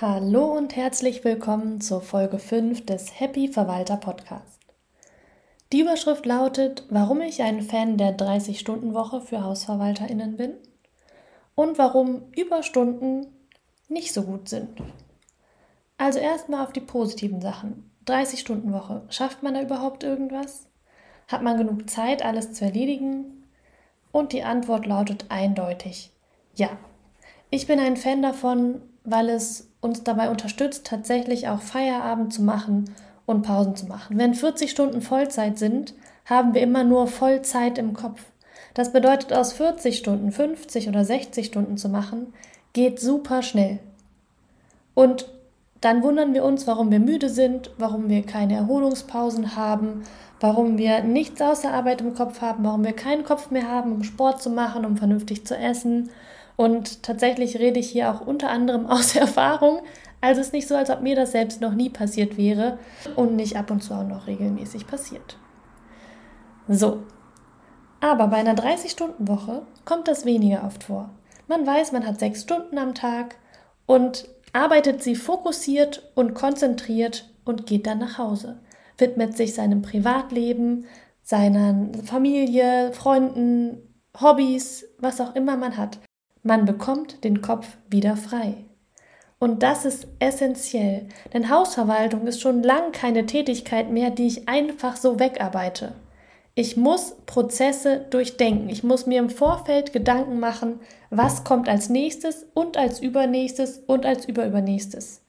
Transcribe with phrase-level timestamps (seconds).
[0.00, 4.58] Hallo und herzlich willkommen zur Folge 5 des Happy Verwalter Podcast.
[5.72, 10.54] Die Überschrift lautet, warum ich ein Fan der 30-Stunden-Woche für HausverwalterInnen bin
[11.54, 13.28] und warum Überstunden
[13.88, 14.82] nicht so gut sind.
[15.96, 17.92] Also erstmal auf die positiven Sachen.
[18.06, 19.02] 30-Stunden-Woche.
[19.10, 20.66] Schafft man da überhaupt irgendwas?
[21.28, 23.44] Hat man genug Zeit, alles zu erledigen?
[24.10, 26.10] Und die Antwort lautet eindeutig
[26.56, 26.70] ja.
[27.50, 32.90] Ich bin ein Fan davon, weil es uns dabei unterstützt, tatsächlich auch Feierabend zu machen
[33.26, 34.18] und Pausen zu machen.
[34.18, 35.94] Wenn 40 Stunden Vollzeit sind,
[36.24, 38.22] haben wir immer nur Vollzeit im Kopf.
[38.72, 42.32] Das bedeutet, aus 40 Stunden 50 oder 60 Stunden zu machen,
[42.72, 43.78] geht super schnell.
[44.94, 45.28] Und
[45.80, 50.02] dann wundern wir uns, warum wir müde sind, warum wir keine Erholungspausen haben,
[50.40, 54.02] warum wir nichts außer Arbeit im Kopf haben, warum wir keinen Kopf mehr haben, um
[54.02, 56.10] Sport zu machen, um vernünftig zu essen
[56.56, 59.80] und tatsächlich rede ich hier auch unter anderem aus Erfahrung.
[60.20, 62.78] Also es ist nicht so, als ob mir das selbst noch nie passiert wäre
[63.16, 65.38] und nicht ab und zu auch noch regelmäßig passiert.
[66.68, 67.02] So.
[68.00, 71.10] Aber bei einer 30-Stunden-Woche kommt das weniger oft vor.
[71.46, 73.36] Man weiß, man hat sechs Stunden am Tag
[73.86, 78.60] und arbeitet sie fokussiert und konzentriert und geht dann nach Hause.
[78.96, 80.86] Widmet sich seinem Privatleben,
[81.22, 85.98] seiner Familie, Freunden, Hobbys, was auch immer man hat.
[86.46, 88.54] Man bekommt den Kopf wieder frei.
[89.38, 94.96] Und das ist essentiell, denn Hausverwaltung ist schon lang keine Tätigkeit mehr, die ich einfach
[94.96, 95.92] so wegarbeite.
[96.54, 98.68] Ich muss Prozesse durchdenken.
[98.68, 104.04] Ich muss mir im Vorfeld Gedanken machen, was kommt als nächstes und als übernächstes und
[104.04, 105.22] als überübernächstes.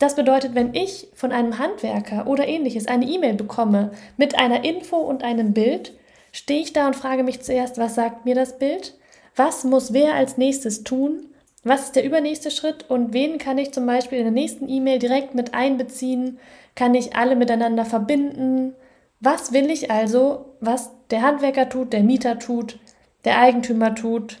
[0.00, 4.96] Das bedeutet, wenn ich von einem Handwerker oder ähnliches eine E-Mail bekomme mit einer Info
[4.96, 5.92] und einem Bild,
[6.32, 8.94] stehe ich da und frage mich zuerst, was sagt mir das Bild?
[9.38, 11.26] Was muss wer als nächstes tun,
[11.64, 14.98] was ist der übernächste Schritt und wen kann ich zum Beispiel in der nächsten E-Mail
[14.98, 16.38] direkt mit einbeziehen,
[16.74, 18.74] kann ich alle miteinander verbinden,
[19.20, 22.78] was will ich also, was der Handwerker tut, der Mieter tut,
[23.24, 24.38] der Eigentümer tut.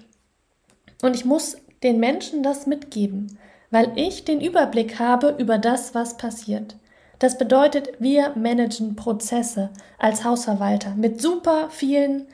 [1.02, 3.38] Und ich muss den Menschen das mitgeben,
[3.70, 6.76] weil ich den Überblick habe über das, was passiert.
[7.18, 12.26] Das bedeutet, wir managen Prozesse als Hausverwalter mit super vielen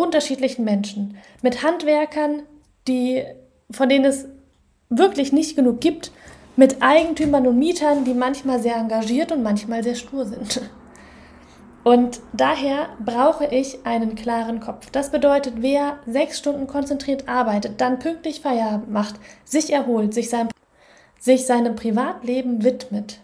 [0.00, 2.42] unterschiedlichen Menschen, mit Handwerkern,
[2.88, 3.22] die,
[3.70, 4.26] von denen es
[4.88, 6.10] wirklich nicht genug gibt,
[6.56, 10.62] mit Eigentümern und Mietern, die manchmal sehr engagiert und manchmal sehr stur sind.
[11.82, 14.90] Und daher brauche ich einen klaren Kopf.
[14.90, 20.48] Das bedeutet, wer sechs Stunden konzentriert arbeitet, dann pünktlich Feierabend macht, sich erholt, sich, sein,
[21.18, 23.20] sich seinem Privatleben widmet,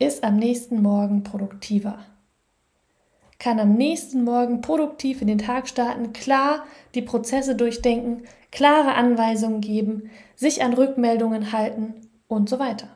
[0.00, 2.00] ist am nächsten Morgen produktiver
[3.42, 6.64] kann am nächsten Morgen produktiv in den Tag starten, klar
[6.94, 8.22] die Prozesse durchdenken,
[8.52, 12.86] klare Anweisungen geben, sich an Rückmeldungen halten und so weiter.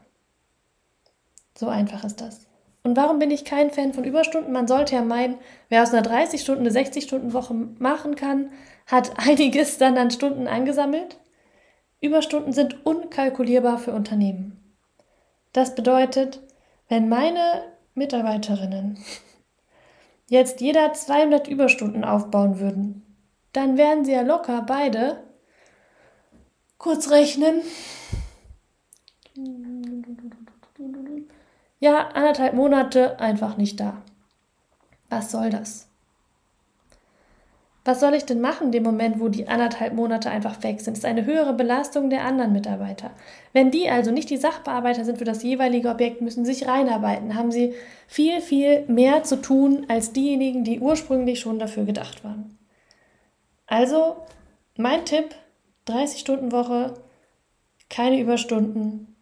[1.59, 2.47] So einfach ist das.
[2.85, 4.53] Und warum bin ich kein Fan von Überstunden?
[4.53, 5.35] Man sollte ja meinen,
[5.69, 8.51] wer aus einer 30-Stunden, eine 60-Stunden-Woche machen kann,
[8.87, 11.19] hat einiges dann an Stunden angesammelt.
[12.01, 14.62] Überstunden sind unkalkulierbar für Unternehmen.
[15.53, 16.41] Das bedeutet,
[16.89, 17.65] wenn meine
[17.95, 18.99] Mitarbeiterinnen
[20.26, 23.03] jetzt jeder 200 Überstunden aufbauen würden,
[23.53, 25.22] dann wären sie ja locker beide,
[26.78, 27.62] kurz rechnen,
[31.78, 34.03] ja, anderthalb Monate einfach nicht da.
[35.09, 35.88] Was soll das?
[37.87, 40.97] Was soll ich denn machen dem Moment, wo die anderthalb Monate einfach weg sind?
[40.97, 43.13] Das ist eine höhere Belastung der anderen Mitarbeiter.
[43.53, 47.53] Wenn die also nicht die Sachbearbeiter sind für das jeweilige Objekt, müssen sich reinarbeiten, haben
[47.53, 47.75] sie
[48.09, 52.59] viel, viel mehr zu tun als diejenigen, die ursprünglich schon dafür gedacht waren.
[53.69, 54.17] Also
[54.77, 55.37] mein Tipp,
[55.85, 56.95] 30 Stunden Woche,
[57.89, 59.15] keine Überstunden,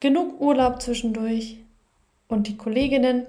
[0.00, 1.58] genug Urlaub zwischendurch
[2.26, 3.26] und die Kolleginnen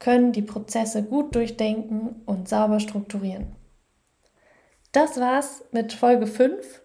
[0.00, 3.54] können die Prozesse gut durchdenken und sauber strukturieren.
[4.96, 6.80] Das war's mit Folge 5.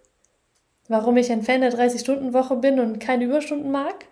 [0.90, 4.04] Warum ich ein Fan der 30-Stunden-Woche bin und keine Überstunden mag.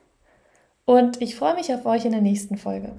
[0.85, 2.93] Und ich freue mich auf euch in der nächsten Folge.